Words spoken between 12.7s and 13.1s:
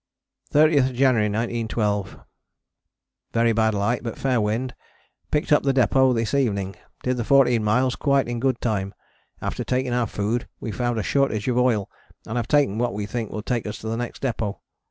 what we